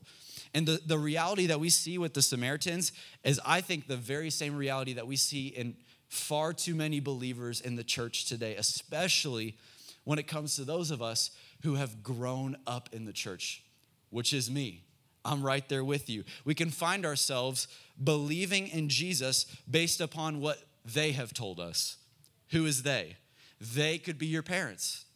[0.54, 2.92] And the, the reality that we see with the Samaritans
[3.24, 5.74] is, I think, the very same reality that we see in
[6.14, 9.56] far too many believers in the church today, especially
[10.04, 11.30] when it comes to those of us
[11.62, 13.62] who have grown up in the church,
[14.10, 14.82] which is me.
[15.24, 16.24] I'm right there with you.
[16.44, 17.66] We can find ourselves
[18.02, 21.96] believing in Jesus based upon what they have told us.
[22.50, 23.16] Who is they?
[23.60, 25.06] They could be your parents,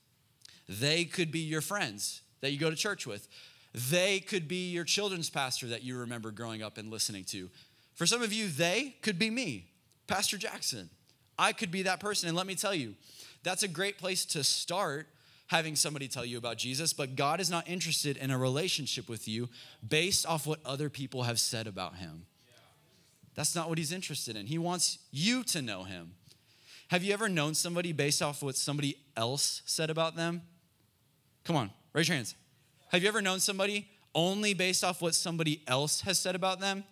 [0.68, 3.28] they could be your friends that you go to church with,
[3.74, 7.50] they could be your children's pastor that you remember growing up and listening to.
[7.94, 9.66] For some of you, they could be me,
[10.08, 10.90] Pastor Jackson.
[11.38, 12.28] I could be that person.
[12.28, 12.94] And let me tell you,
[13.44, 15.06] that's a great place to start
[15.46, 19.26] having somebody tell you about Jesus, but God is not interested in a relationship with
[19.26, 19.48] you
[19.86, 22.26] based off what other people have said about him.
[23.34, 24.46] That's not what he's interested in.
[24.46, 26.12] He wants you to know him.
[26.88, 30.42] Have you ever known somebody based off what somebody else said about them?
[31.44, 32.34] Come on, raise your hands.
[32.88, 36.84] Have you ever known somebody only based off what somebody else has said about them?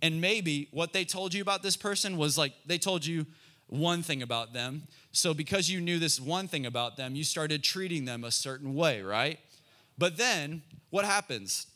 [0.00, 3.26] And maybe what they told you about this person was like they told you
[3.66, 4.82] one thing about them.
[5.12, 8.74] So, because you knew this one thing about them, you started treating them a certain
[8.74, 9.38] way, right?
[9.96, 11.66] But then what happens?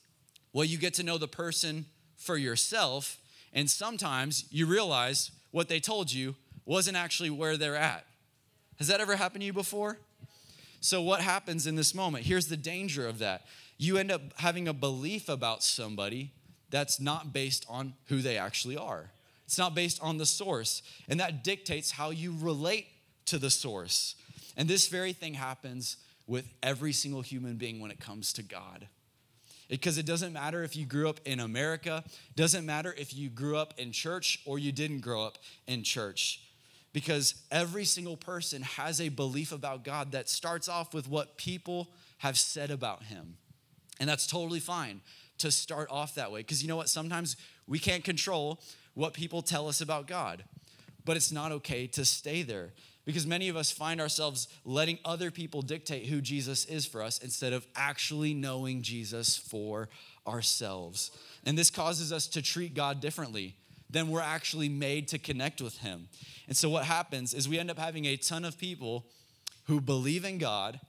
[0.52, 3.18] Well, you get to know the person for yourself,
[3.52, 8.06] and sometimes you realize what they told you wasn't actually where they're at.
[8.78, 9.98] Has that ever happened to you before?
[10.80, 12.24] So, what happens in this moment?
[12.24, 13.46] Here's the danger of that
[13.78, 16.32] you end up having a belief about somebody
[16.72, 19.10] that's not based on who they actually are.
[19.44, 20.82] It's not based on the source.
[21.08, 22.86] And that dictates how you relate
[23.26, 24.16] to the source.
[24.56, 28.88] And this very thing happens with every single human being when it comes to God.
[29.68, 32.02] Because it doesn't matter if you grew up in America,
[32.36, 36.40] doesn't matter if you grew up in church or you didn't grow up in church.
[36.94, 41.88] Because every single person has a belief about God that starts off with what people
[42.18, 43.36] have said about him.
[44.00, 45.02] And that's totally fine
[45.38, 46.40] to start off that way.
[46.40, 46.88] Because you know what?
[46.88, 48.60] Sometimes we can't control
[48.94, 50.44] what people tell us about God.
[51.04, 52.70] But it's not okay to stay there
[53.04, 57.18] because many of us find ourselves letting other people dictate who Jesus is for us
[57.18, 59.88] instead of actually knowing Jesus for
[60.26, 61.10] ourselves.
[61.44, 63.56] And this causes us to treat God differently
[63.90, 66.08] than we're actually made to connect with Him.
[66.46, 69.06] And so, what happens is we end up having a ton of people
[69.64, 70.80] who believe in God,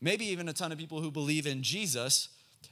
[0.00, 2.28] maybe even a ton of people who believe in Jesus,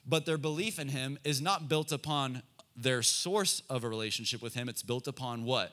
[0.06, 2.42] but their belief in Him is not built upon
[2.76, 5.72] their source of a relationship with Him, it's built upon what?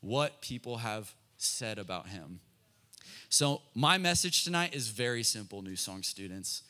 [0.00, 2.40] What people have said about Him.
[3.28, 6.62] So, my message tonight is very simple, New Song students.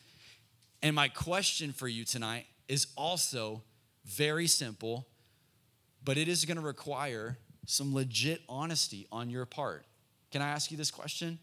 [0.83, 3.63] And my question for you tonight is also
[4.05, 5.07] very simple,
[6.05, 9.85] but it is going to require some legit honesty on your part.
[10.31, 11.39] Can I ask you this question?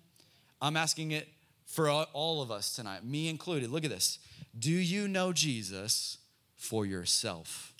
[0.62, 1.28] I'm asking it
[1.66, 3.70] for all of us tonight, me included.
[3.70, 4.20] Look at this.
[4.58, 6.18] Do you know Jesus
[6.56, 7.74] for yourself?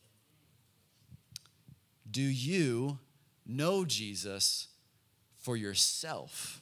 [2.10, 3.00] Do you
[3.46, 4.68] know Jesus
[5.38, 6.60] for yourself?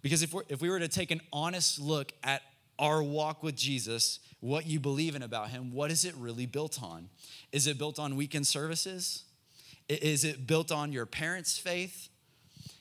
[0.00, 2.42] Because if, we if we were to take an honest look at
[2.78, 6.82] our walk with Jesus, what you believe in about him, what is it really built
[6.82, 7.08] on?
[7.52, 9.24] Is it built on weekend services?
[9.88, 12.08] Is it built on your parents' faith?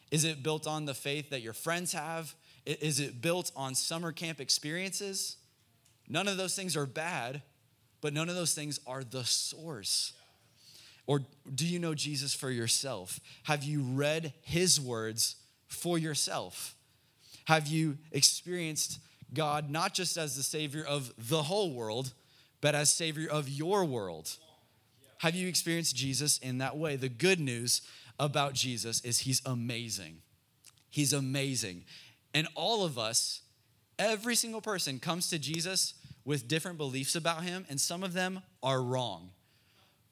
[0.10, 2.34] Is it built on the faith that your friends have?
[2.65, 5.38] Is it built on summer camp experiences?
[6.12, 7.41] None of those things are bad,
[8.02, 10.12] but none of those things are the source.
[11.08, 11.21] Or
[11.56, 13.21] do you know Jesus for yourself?
[13.43, 16.76] Have you read his words for yourself?
[17.45, 19.00] Have you experienced
[19.34, 22.12] God not just as the Savior of the whole world,
[22.60, 24.36] but as Savior of your world?
[25.19, 26.97] Have you experienced Jesus in that way?
[26.97, 27.82] The good news
[28.19, 30.17] about Jesus is He's amazing.
[30.89, 31.86] He's amazing.
[32.34, 33.41] And all of us,
[33.97, 35.93] every single person comes to Jesus
[36.25, 39.29] with different beliefs about Him, and some of them are wrong.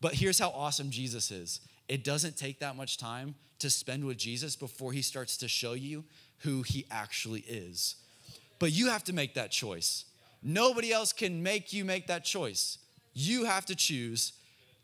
[0.02, 4.18] But here's how awesome Jesus is it doesn't take that much time to spend with
[4.18, 6.06] Jesus before He starts to show you
[6.40, 7.96] who He actually is.
[8.60, 10.06] But you have to make that choice.
[10.42, 12.78] Nobody else can make you make that choice.
[13.14, 14.34] You have to choose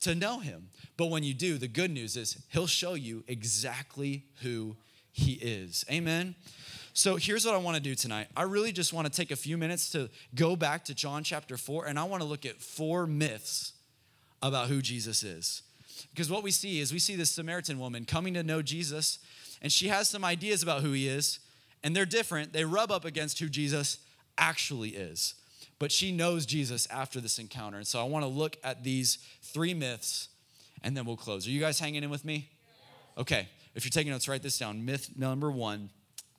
[0.02, 0.70] to know him.
[0.98, 4.76] But when you do, the good news is he'll show you exactly who
[5.12, 5.86] he is.
[5.90, 6.36] Amen.
[6.98, 8.28] So here's what I want to do tonight.
[8.38, 11.58] I really just want to take a few minutes to go back to John chapter
[11.58, 13.74] 4 and I want to look at four myths
[14.42, 15.62] about who Jesus is.
[16.12, 19.20] Because what we see is we see this Samaritan woman coming to know Jesus
[19.62, 21.40] and she has some ideas about who he is
[21.84, 22.54] and they're different.
[22.54, 23.98] They rub up against who Jesus
[24.38, 25.34] actually is.
[25.80, 27.76] But she knows Jesus after this encounter.
[27.76, 30.30] And so I want to look at these three myths
[30.82, 31.46] and then we'll close.
[31.46, 32.52] Are you guys hanging in with me?
[33.18, 33.50] Okay.
[33.76, 34.86] If you're taking notes, write this down.
[34.86, 35.90] Myth number one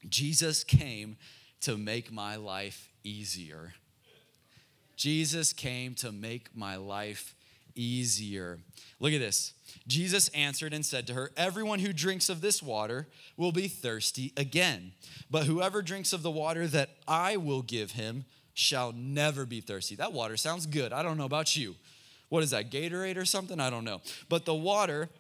[0.09, 1.17] Jesus came
[1.61, 3.75] to make my life easier.
[4.97, 7.35] Jesus came to make my life
[7.75, 8.59] easier.
[8.99, 9.53] Look at this.
[9.87, 14.33] Jesus answered and said to her, Everyone who drinks of this water will be thirsty
[14.37, 14.93] again.
[15.31, 19.97] But whoever drinks of the water that I will give him shall never be thirsty.
[19.97, 20.93] That water sounds good.
[20.93, 21.77] I don't know about you.
[22.29, 23.61] What is that, Gatorade or something?
[23.61, 24.01] I don't know.
[24.29, 25.11] But the water,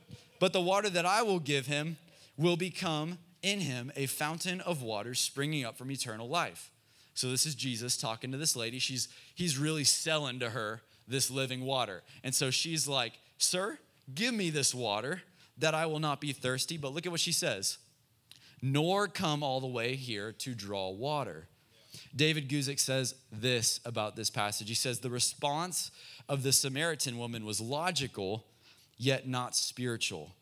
[0.40, 1.98] but the water that I will give him
[2.36, 6.70] will become in him a fountain of water springing up from eternal life.
[7.14, 8.78] So this is Jesus talking to this lady.
[8.78, 12.02] She's he's really selling to her this living water.
[12.24, 13.78] And so she's like, "Sir,
[14.14, 15.22] give me this water
[15.58, 17.78] that I will not be thirsty." But look at what she says.
[18.60, 21.48] Nor come all the way here to draw water.
[22.14, 24.68] David Guzik says this about this passage.
[24.68, 25.90] He says, The response
[26.28, 28.46] of the Samaritan woman was logical,
[28.96, 30.32] yet not spiritual.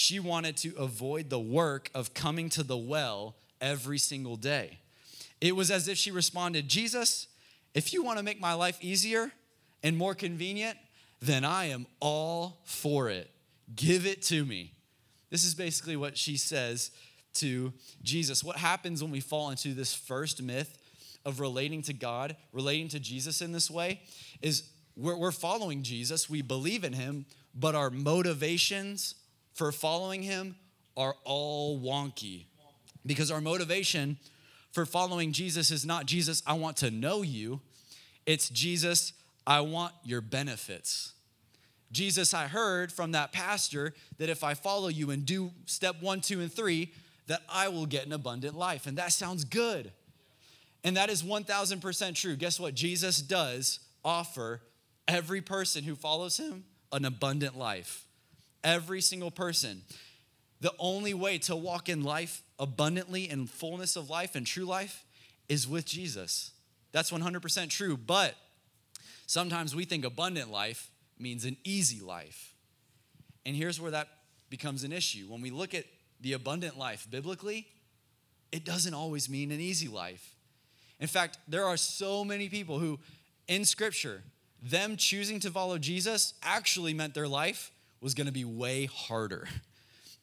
[0.00, 4.78] She wanted to avoid the work of coming to the well every single day.
[5.42, 7.26] It was as if she responded, Jesus,
[7.74, 9.30] if you want to make my life easier
[9.82, 10.78] and more convenient,
[11.20, 13.30] then I am all for it.
[13.76, 14.72] Give it to me.
[15.28, 16.92] This is basically what she says
[17.34, 17.70] to
[18.02, 18.42] Jesus.
[18.42, 20.78] What happens when we fall into this first myth
[21.26, 24.00] of relating to God, relating to Jesus in this way,
[24.40, 29.16] is we're, following Jesus, we believe in him, but our motivations
[29.60, 30.56] for following him
[30.96, 32.46] are all wonky.
[33.04, 34.16] Because our motivation
[34.72, 37.60] for following Jesus is not Jesus, I want to know you.
[38.24, 39.12] It's Jesus,
[39.46, 41.12] I want your benefits.
[41.92, 46.22] Jesus, I heard from that pastor that if I follow you and do step one,
[46.22, 46.94] two, and three,
[47.26, 48.86] that I will get an abundant life.
[48.86, 49.92] And that sounds good.
[50.84, 52.34] And that is 1000% true.
[52.34, 52.72] Guess what?
[52.72, 54.62] Jesus does offer
[55.06, 58.06] every person who follows him an abundant life.
[58.62, 59.82] Every single person.
[60.60, 65.04] The only way to walk in life abundantly in fullness of life and true life
[65.48, 66.52] is with Jesus.
[66.92, 67.96] That's 100% true.
[67.96, 68.34] But
[69.26, 72.54] sometimes we think abundant life means an easy life.
[73.46, 74.08] And here's where that
[74.50, 75.26] becomes an issue.
[75.28, 75.84] When we look at
[76.20, 77.66] the abundant life biblically,
[78.52, 80.34] it doesn't always mean an easy life.
[80.98, 82.98] In fact, there are so many people who,
[83.48, 84.22] in scripture,
[84.62, 89.48] them choosing to follow Jesus actually meant their life was going to be way harder.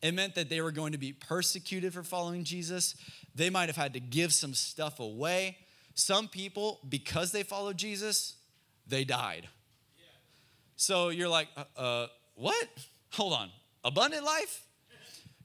[0.01, 2.95] It meant that they were going to be persecuted for following Jesus.
[3.33, 5.57] They might have had to give some stuff away.
[5.95, 8.35] Some people, because they followed Jesus,
[8.87, 9.47] they died.
[10.75, 12.67] So you're like, uh, uh, what?
[13.13, 13.49] Hold on.
[13.83, 14.63] Abundant life?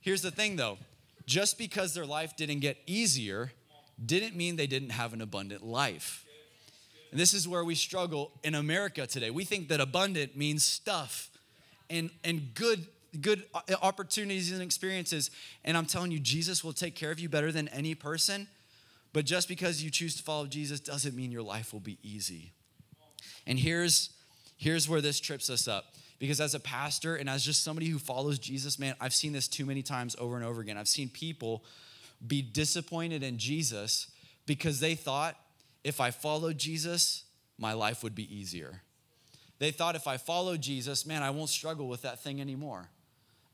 [0.00, 0.78] Here's the thing though
[1.26, 3.52] just because their life didn't get easier
[4.04, 6.26] didn't mean they didn't have an abundant life.
[7.12, 9.30] And this is where we struggle in America today.
[9.30, 11.30] We think that abundant means stuff
[11.92, 12.86] and, and good,
[13.20, 15.30] good uh, opportunities and experiences.
[15.64, 18.48] And I'm telling you, Jesus will take care of you better than any person.
[19.12, 22.52] But just because you choose to follow Jesus doesn't mean your life will be easy.
[23.46, 24.10] And here's,
[24.56, 25.84] here's where this trips us up.
[26.18, 29.48] Because as a pastor and as just somebody who follows Jesus, man, I've seen this
[29.48, 30.78] too many times over and over again.
[30.78, 31.64] I've seen people
[32.24, 34.10] be disappointed in Jesus
[34.46, 35.36] because they thought
[35.82, 37.24] if I followed Jesus,
[37.58, 38.82] my life would be easier.
[39.62, 42.88] They thought if I follow Jesus, man, I won't struggle with that thing anymore.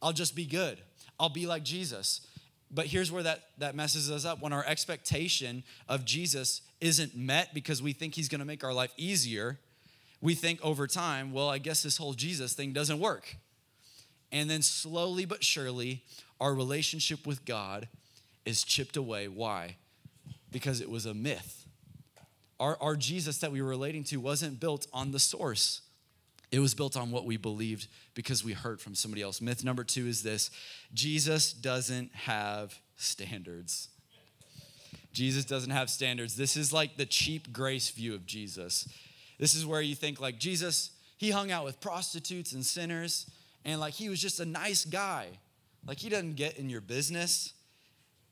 [0.00, 0.78] I'll just be good.
[1.20, 2.26] I'll be like Jesus.
[2.70, 7.52] But here's where that, that messes us up when our expectation of Jesus isn't met
[7.52, 9.58] because we think he's gonna make our life easier.
[10.22, 13.36] We think over time, well, I guess this whole Jesus thing doesn't work.
[14.32, 16.04] And then slowly but surely,
[16.40, 17.88] our relationship with God
[18.46, 19.28] is chipped away.
[19.28, 19.76] Why?
[20.50, 21.66] because it was a myth.
[22.60, 25.82] Our, our Jesus that we were relating to wasn't built on the source.
[26.50, 29.40] It was built on what we believed because we heard from somebody else.
[29.40, 30.50] Myth number two is this
[30.94, 33.88] Jesus doesn't have standards.
[35.12, 36.36] Jesus doesn't have standards.
[36.36, 38.88] This is like the cheap grace view of Jesus.
[39.38, 43.30] This is where you think, like, Jesus, he hung out with prostitutes and sinners,
[43.64, 45.26] and like he was just a nice guy.
[45.86, 47.54] Like, he doesn't get in your business.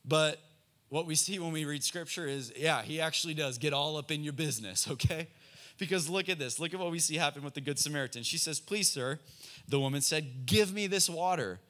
[0.05, 0.40] But
[0.88, 4.11] what we see when we read scripture is, yeah, he actually does get all up
[4.11, 5.29] in your business, okay?
[5.78, 6.58] Because look at this.
[6.58, 8.22] Look at what we see happen with the Good Samaritan.
[8.22, 9.18] She says, Please, sir,
[9.68, 11.60] the woman said, Give me this water.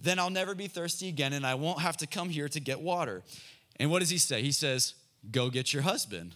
[0.00, 2.80] Then I'll never be thirsty again, and I won't have to come here to get
[2.80, 3.22] water.
[3.78, 4.42] And what does he say?
[4.42, 4.94] He says,
[5.30, 6.34] Go get your husband.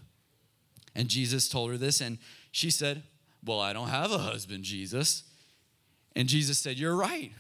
[0.95, 2.19] And Jesus told her this, and
[2.53, 3.03] she said,
[3.45, 5.25] Well, I don't have a husband, Jesus.
[6.15, 7.33] And Jesus said, You're right.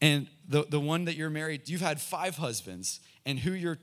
[0.00, 3.78] And the, the one that you're married, you've had five husbands, and who you're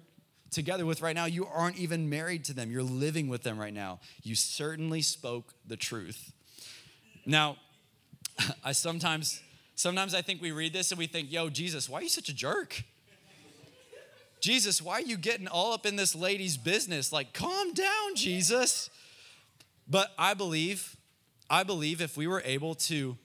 [0.51, 2.71] together with right now, you aren't even married to them.
[2.71, 3.99] You're living with them right now.
[4.23, 6.31] You certainly spoke the truth.
[7.25, 7.57] Now,
[8.63, 9.41] I sometimes
[9.75, 12.29] sometimes I think we read this and we think, "Yo, Jesus, why are you such
[12.29, 12.83] a jerk?"
[14.41, 17.11] Jesus, why are you getting all up in this lady's business?
[17.11, 18.89] Like, calm down, Jesus.
[19.87, 20.95] But I believe,
[21.49, 23.17] I believe if we were able to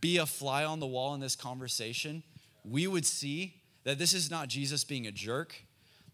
[0.00, 2.22] be a fly on the wall in this conversation,
[2.64, 5.54] we would see that this is not Jesus being a jerk.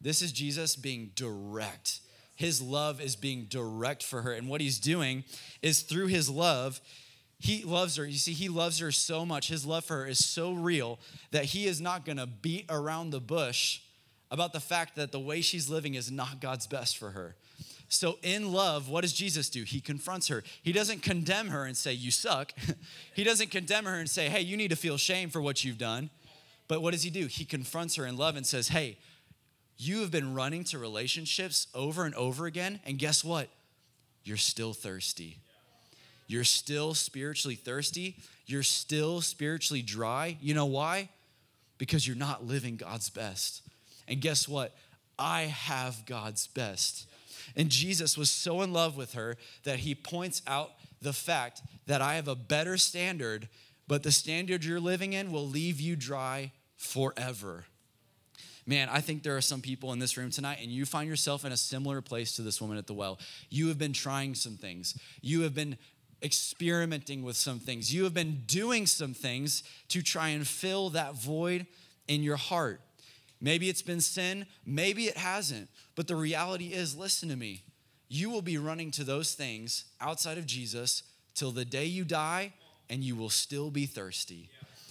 [0.01, 2.01] This is Jesus being direct.
[2.37, 4.33] His love is being direct for her.
[4.33, 5.25] And what he's doing
[5.61, 6.81] is through his love,
[7.39, 8.07] he loves her.
[8.07, 9.49] You see, he loves her so much.
[9.49, 10.99] His love for her is so real
[11.33, 13.81] that he is not going to beat around the bush
[14.31, 17.37] about the fact that the way she's living is not God's best for her.
[17.89, 19.65] So, in love, what does Jesus do?
[19.65, 20.45] He confronts her.
[20.63, 22.53] He doesn't condemn her and say, You suck.
[23.15, 25.77] he doesn't condemn her and say, Hey, you need to feel shame for what you've
[25.77, 26.09] done.
[26.69, 27.27] But what does he do?
[27.27, 28.97] He confronts her in love and says, Hey,
[29.81, 33.49] you have been running to relationships over and over again, and guess what?
[34.25, 35.39] You're still thirsty.
[36.27, 38.17] You're still spiritually thirsty.
[38.47, 40.37] You're still spiritually dry.
[40.41, 41.09] You know why?
[41.79, 43.63] Because you're not living God's best.
[44.07, 44.77] And guess what?
[45.19, 47.09] I have God's best.
[47.57, 52.03] And Jesus was so in love with her that he points out the fact that
[52.03, 53.49] I have a better standard,
[53.89, 57.65] but the standard you're living in will leave you dry forever.
[58.67, 61.45] Man, I think there are some people in this room tonight, and you find yourself
[61.45, 63.19] in a similar place to this woman at the well.
[63.49, 65.77] You have been trying some things, you have been
[66.23, 71.15] experimenting with some things, you have been doing some things to try and fill that
[71.15, 71.67] void
[72.09, 72.81] in your heart.
[73.41, 75.69] Maybe it's been sin, maybe it hasn't.
[75.97, 77.63] But the reality is listen to me.
[78.09, 82.53] You will be running to those things outside of Jesus till the day you die,
[82.91, 84.51] and you will still be thirsty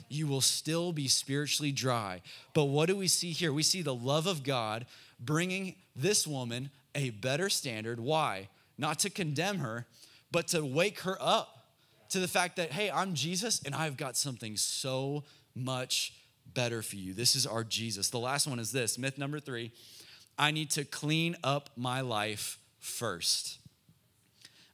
[0.10, 2.22] you will still be spiritually dry.
[2.54, 3.54] But what do we see here?
[3.54, 4.86] We see the love of God
[5.19, 8.00] bringing this woman a better standard.
[8.00, 8.50] Why?
[8.78, 9.86] Not to condemn her,
[10.32, 11.67] but to wake her up
[12.10, 15.24] to the fact that, hey, I'm Jesus and I've got something so
[15.56, 16.13] much
[16.54, 17.13] better for you.
[17.13, 18.10] This is our Jesus.
[18.10, 19.72] The last one is this myth number three
[20.38, 23.60] I need to clean up my life first.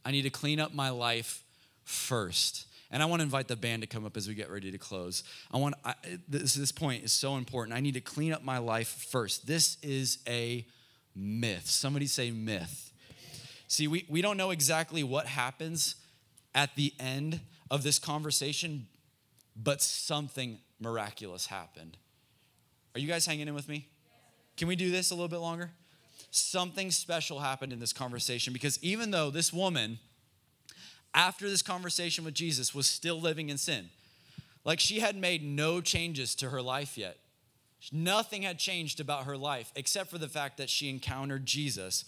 [0.05, 1.43] I need to clean up my life
[1.83, 2.67] first.
[2.91, 4.77] And I want to invite the band to come up as we get ready to
[4.77, 5.23] close.
[5.51, 5.95] I want I,
[6.27, 7.75] this this point is so important.
[7.75, 9.47] I need to clean up my life first.
[9.47, 10.65] This is a
[11.15, 11.69] myth.
[11.69, 12.91] Somebody say myth.
[13.67, 15.95] See, we, we don't know exactly what happens
[16.53, 18.87] at the end of this conversation,
[19.55, 21.97] but something miraculous happened.
[22.93, 23.87] Are you guys hanging in with me?
[24.55, 25.71] Can we do this a little bit longer?
[26.31, 29.99] Something special happened in this conversation because even though this woman
[31.15, 33.89] after this conversation with Jesus was still living in sin.
[34.65, 37.17] Like she had made no changes to her life yet.
[37.91, 42.03] Nothing had changed about her life except for the fact that she encountered Jesus.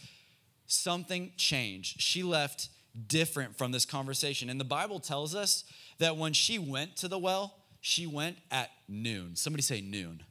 [0.66, 2.02] Something changed.
[2.02, 2.70] She left
[3.08, 4.50] different from this conversation.
[4.50, 5.64] And the Bible tells us
[6.00, 9.36] that when she went to the well, she went at noon.
[9.36, 10.24] Somebody say noon.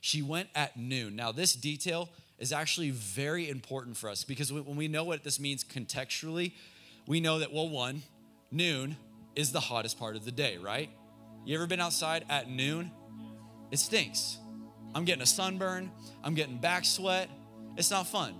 [0.00, 1.14] She went at noon.
[1.14, 2.08] Now, this detail
[2.38, 6.52] is actually very important for us because when we know what this means contextually,
[7.06, 8.02] we know that, well, one,
[8.50, 8.96] noon
[9.34, 10.90] is the hottest part of the day, right?
[11.44, 12.90] You ever been outside at noon?
[13.70, 14.38] It stinks.
[14.94, 15.90] I'm getting a sunburn,
[16.22, 17.28] I'm getting back sweat.
[17.76, 18.34] It's not fun.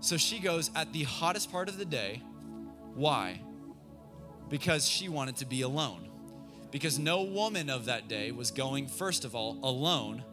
[0.00, 2.22] So she goes at the hottest part of the day.
[2.94, 3.40] Why?
[4.48, 6.08] Because she wanted to be alone.
[6.70, 10.24] Because no woman of that day was going, first of all, alone.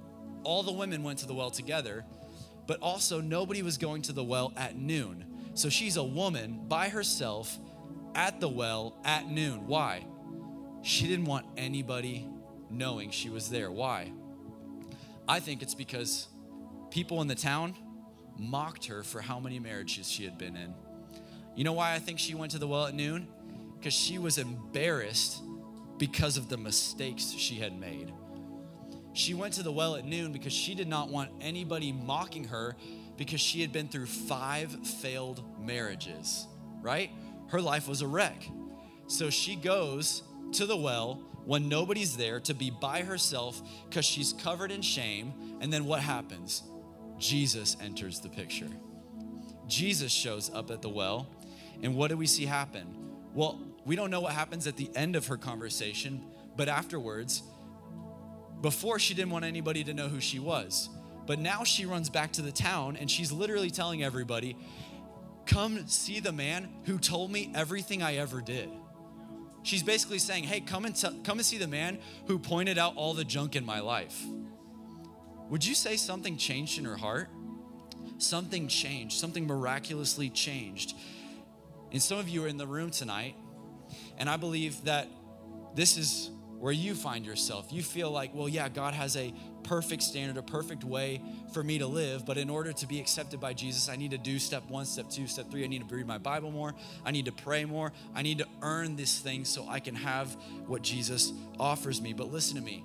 [0.43, 2.05] All the women went to the well together,
[2.65, 5.25] but also nobody was going to the well at noon.
[5.59, 7.59] So she's a woman by herself
[8.15, 9.67] at the well at noon.
[9.67, 10.05] Why?
[10.83, 12.25] She didn't want anybody
[12.69, 13.69] knowing she was there.
[13.69, 14.13] Why?
[15.27, 16.29] I think it's because
[16.91, 17.75] people in the town
[18.37, 20.73] mocked her for how many marriages she had been in.
[21.57, 23.27] You know why I think she went to the well at noon?
[23.77, 25.43] Because she was embarrassed
[25.97, 28.13] because of the mistakes she had made.
[29.11, 32.77] She went to the well at noon because she did not want anybody mocking her
[33.19, 36.47] because she had been through five failed marriages,
[36.81, 37.11] right?
[37.49, 38.49] Her life was a wreck.
[39.07, 44.31] So she goes to the well when nobody's there to be by herself because she's
[44.31, 45.33] covered in shame.
[45.59, 46.63] And then what happens?
[47.17, 48.69] Jesus enters the picture.
[49.67, 51.27] Jesus shows up at the well.
[51.83, 52.87] And what do we see happen?
[53.33, 56.23] Well, we don't know what happens at the end of her conversation,
[56.55, 57.43] but afterwards,
[58.61, 60.89] before she didn't want anybody to know who she was.
[61.29, 64.57] But now she runs back to the town and she's literally telling everybody,
[65.45, 68.67] Come see the man who told me everything I ever did.
[69.61, 72.95] She's basically saying, Hey, come and, t- come and see the man who pointed out
[72.95, 74.25] all the junk in my life.
[75.51, 77.29] Would you say something changed in her heart?
[78.17, 80.95] Something changed, something miraculously changed.
[81.91, 83.35] And some of you are in the room tonight,
[84.17, 85.07] and I believe that
[85.75, 87.71] this is where you find yourself.
[87.71, 91.21] You feel like, well, yeah, God has a perfect standard, a perfect way
[91.53, 94.17] for me to live, but in order to be accepted by Jesus, I need to
[94.17, 95.63] do step one, step two, step three.
[95.63, 96.73] I need to read my Bible more.
[97.05, 97.91] I need to pray more.
[98.15, 100.35] I need to earn this thing so I can have
[100.67, 102.13] what Jesus offers me.
[102.13, 102.83] But listen to me.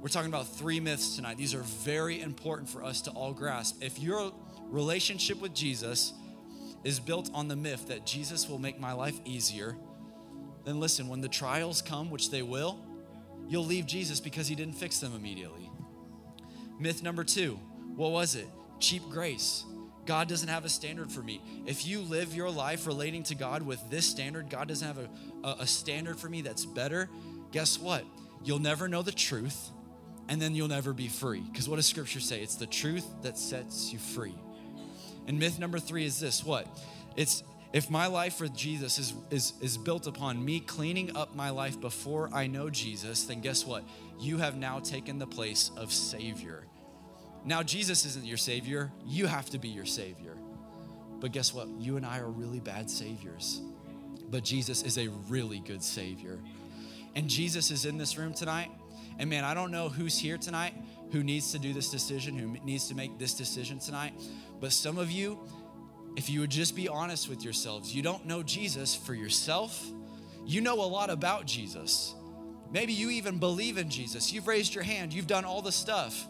[0.00, 1.38] We're talking about three myths tonight.
[1.38, 3.82] These are very important for us to all grasp.
[3.82, 4.32] If your
[4.68, 6.12] relationship with Jesus
[6.84, 9.76] is built on the myth that Jesus will make my life easier,
[10.64, 12.78] then listen, when the trials come, which they will,
[13.48, 15.70] you'll leave Jesus because he didn't fix them immediately.
[16.78, 17.58] Myth number two
[17.96, 18.48] what was it?
[18.80, 19.64] Cheap grace.
[20.04, 21.40] God doesn't have a standard for me.
[21.64, 25.48] If you live your life relating to God with this standard, God doesn't have a,
[25.48, 27.08] a, a standard for me that's better,
[27.52, 28.04] guess what?
[28.42, 29.70] You'll never know the truth
[30.28, 31.40] and then you'll never be free.
[31.40, 32.42] Because what does scripture say?
[32.42, 34.34] It's the truth that sets you free.
[35.26, 36.66] And myth number three is this what?
[37.16, 41.50] It's if my life with Jesus is, is, is built upon me cleaning up my
[41.50, 43.82] life before I know Jesus, then guess what?
[44.18, 46.64] You have now taken the place of Savior.
[47.44, 50.36] Now, Jesus isn't your Savior, you have to be your Savior.
[51.20, 51.68] But guess what?
[51.78, 53.60] You and I are really bad Saviors.
[54.30, 56.38] But Jesus is a really good Savior.
[57.14, 58.70] And Jesus is in this room tonight.
[59.18, 60.74] And man, I don't know who's here tonight
[61.12, 64.14] who needs to do this decision, who needs to make this decision tonight.
[64.60, 65.38] But some of you,
[66.16, 69.80] if you would just be honest with yourselves, you don't know Jesus for yourself.
[70.44, 72.14] You know a lot about Jesus.
[72.74, 74.32] Maybe you even believe in Jesus.
[74.32, 76.26] You've raised your hand, you've done all the stuff,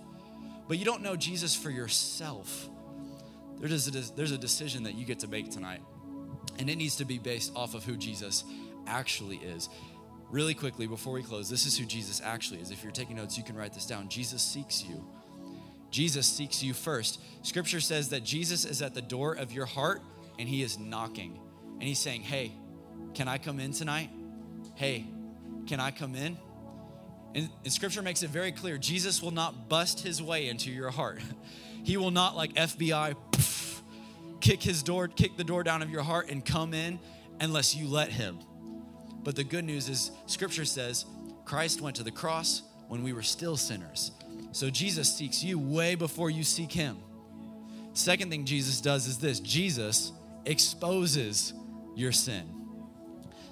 [0.68, 2.68] but you don't know Jesus for yourself.
[3.58, 5.80] There's a, there's a decision that you get to make tonight,
[6.58, 8.44] and it needs to be based off of who Jesus
[8.86, 9.70] actually is.
[10.30, 12.70] Really quickly, before we close, this is who Jesus actually is.
[12.70, 14.10] If you're taking notes, you can write this down.
[14.10, 15.02] Jesus seeks you.
[15.90, 17.20] Jesus seeks you first.
[17.40, 20.02] Scripture says that Jesus is at the door of your heart
[20.38, 21.40] and he is knocking.
[21.74, 22.52] And he's saying, Hey,
[23.14, 24.10] can I come in tonight?
[24.74, 25.06] Hey,
[25.66, 26.36] can I come in?
[27.34, 30.90] And, and, scripture makes it very clear Jesus will not bust his way into your
[30.90, 31.20] heart.
[31.84, 33.82] He will not, like FBI, poof,
[34.40, 36.98] kick his door, kick the door down of your heart and come in
[37.40, 38.38] unless you let him.
[39.22, 41.04] But the good news is, scripture says
[41.44, 44.12] Christ went to the cross when we were still sinners.
[44.52, 46.96] So Jesus seeks you way before you seek him.
[47.92, 50.12] Second thing Jesus does is this Jesus
[50.46, 51.52] exposes
[51.94, 52.63] your sin.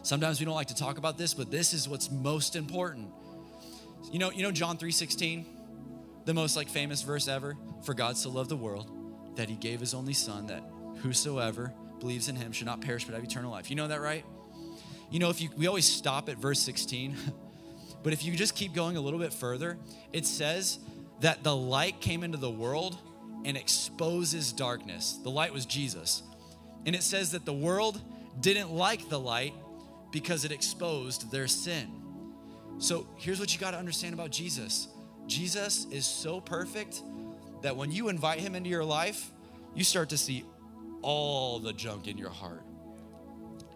[0.03, 3.09] Sometimes we don't like to talk about this, but this is what's most important.
[4.11, 5.47] You know, you know John 3:16,
[6.25, 8.91] the most like famous verse ever, for God so loved the world
[9.37, 10.63] that he gave his only son that
[10.99, 13.71] whosoever believes in him should not perish but have eternal life.
[13.71, 14.25] You know that right?
[15.11, 17.17] You know if you we always stop at verse 16,
[18.03, 19.79] but if you just keep going a little bit further,
[20.13, 20.81] it says
[21.21, 22.99] that the light came into the world
[23.45, 25.19] and exposes darkness.
[25.23, 26.23] The light was Jesus.
[26.87, 28.01] And it says that the world
[28.41, 29.55] didn't like the light
[30.13, 31.91] because it exposed their sin.
[32.79, 34.89] So here's what you got to understand about Jesus
[35.27, 37.03] Jesus is so perfect
[37.63, 39.31] that when you invite him into your life,
[39.75, 40.45] you start to see
[41.01, 42.63] all the junk in your heart.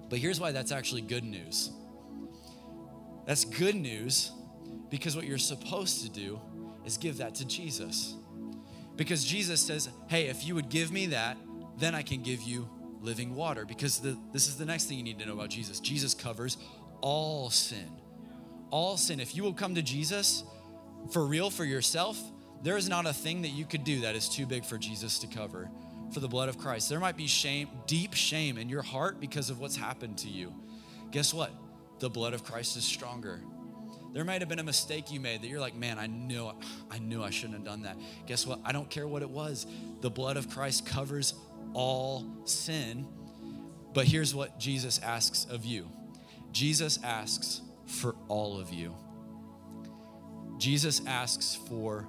[0.09, 1.71] But here's why that's actually good news.
[3.27, 4.31] That's good news
[4.91, 6.41] because what you're supposed to do
[6.85, 8.15] is give that to Jesus.
[8.95, 11.37] Because Jesus says, hey, if you would give me that,
[11.79, 12.69] then I can give you
[13.07, 13.65] living water.
[13.65, 16.59] Because the, this is the next thing you need to know about Jesus Jesus covers
[17.01, 17.91] all sin.
[18.71, 19.21] All sin.
[19.21, 20.45] If you will come to Jesus
[21.13, 22.21] for real for yourself,
[22.63, 25.21] there is not a thing that you could do that is too big for Jesus
[25.21, 25.71] to cover
[26.13, 26.89] for the blood of Christ.
[26.89, 30.53] There might be shame, deep shame in your heart because of what's happened to you.
[31.11, 31.51] Guess what?
[31.99, 33.41] The blood of Christ is stronger
[34.13, 36.51] There might have been a mistake you made that you're like, man, I knew
[36.91, 37.97] I knew I shouldn't have done that.
[38.27, 38.61] Guess what?
[38.65, 39.67] I don't care what it was.
[40.01, 41.35] The blood of Christ covers
[41.77, 43.07] all sin.
[43.93, 45.89] But here's what Jesus asks of you.
[46.51, 48.95] Jesus asks for all of you.
[50.57, 52.09] Jesus asks for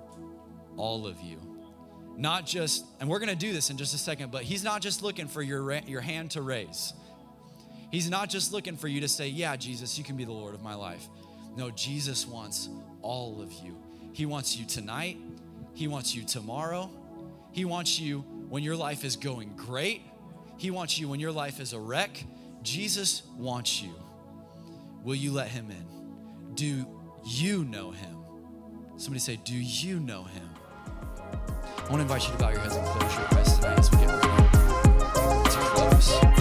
[0.77, 1.37] all of you.
[2.15, 5.03] Not just, and we're to do this in just a second, but he's not just
[5.03, 6.93] looking for your, your hand to raise.
[7.91, 10.55] He's not just looking for you to say, Yeah, Jesus, you can be the Lord
[10.55, 11.05] of my life.
[11.57, 12.69] No, Jesus wants
[13.01, 13.77] all of you.
[14.13, 15.17] He wants you tonight.
[15.73, 16.89] He wants you tomorrow.
[17.51, 20.01] He wants you when your life is going great.
[20.57, 22.23] He wants you when your life is a wreck.
[22.63, 23.93] Jesus wants you.
[25.03, 26.55] Will you let him in?
[26.55, 26.85] Do
[27.23, 28.17] you know him?
[28.97, 30.49] Somebody say, Do you know him?
[31.77, 33.91] I want to invite you to bow your heads and close your eyes tonight as
[33.91, 36.36] we get ready to close.